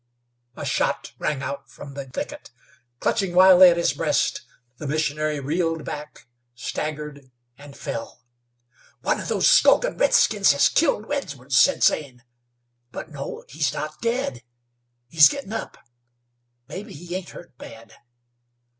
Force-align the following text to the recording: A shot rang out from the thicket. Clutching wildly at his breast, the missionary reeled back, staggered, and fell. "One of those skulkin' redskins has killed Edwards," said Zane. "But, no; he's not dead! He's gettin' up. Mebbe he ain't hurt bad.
A 0.55 0.65
shot 0.65 1.11
rang 1.19 1.43
out 1.43 1.69
from 1.69 1.93
the 1.93 2.05
thicket. 2.07 2.49
Clutching 2.99 3.35
wildly 3.35 3.69
at 3.69 3.77
his 3.77 3.93
breast, 3.93 4.41
the 4.77 4.87
missionary 4.87 5.39
reeled 5.39 5.85
back, 5.85 6.25
staggered, 6.55 7.29
and 7.55 7.77
fell. 7.77 8.23
"One 9.01 9.19
of 9.19 9.27
those 9.27 9.47
skulkin' 9.47 9.97
redskins 9.99 10.53
has 10.53 10.69
killed 10.69 11.05
Edwards," 11.13 11.59
said 11.61 11.83
Zane. 11.83 12.23
"But, 12.91 13.11
no; 13.11 13.43
he's 13.47 13.73
not 13.73 14.01
dead! 14.01 14.41
He's 15.07 15.29
gettin' 15.29 15.53
up. 15.53 15.77
Mebbe 16.67 16.87
he 16.89 17.13
ain't 17.15 17.29
hurt 17.29 17.55
bad. 17.59 17.93